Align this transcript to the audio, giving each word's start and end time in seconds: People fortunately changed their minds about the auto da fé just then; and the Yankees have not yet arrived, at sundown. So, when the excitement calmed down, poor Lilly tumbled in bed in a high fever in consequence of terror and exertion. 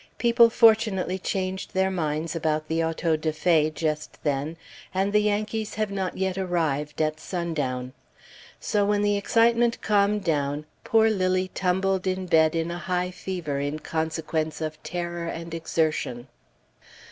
People 0.17 0.49
fortunately 0.49 1.19
changed 1.19 1.75
their 1.75 1.91
minds 1.91 2.35
about 2.35 2.67
the 2.67 2.83
auto 2.83 3.15
da 3.15 3.29
fé 3.31 3.71
just 3.71 4.17
then; 4.23 4.57
and 4.95 5.13
the 5.13 5.19
Yankees 5.21 5.75
have 5.75 5.91
not 5.91 6.17
yet 6.17 6.39
arrived, 6.39 6.99
at 7.03 7.19
sundown. 7.19 7.93
So, 8.59 8.83
when 8.83 9.03
the 9.03 9.15
excitement 9.15 9.79
calmed 9.83 10.23
down, 10.23 10.65
poor 10.83 11.11
Lilly 11.11 11.49
tumbled 11.53 12.07
in 12.07 12.25
bed 12.25 12.55
in 12.55 12.71
a 12.71 12.79
high 12.79 13.11
fever 13.11 13.59
in 13.59 13.77
consequence 13.77 14.59
of 14.59 14.81
terror 14.81 15.27
and 15.27 15.53
exertion. 15.53 16.27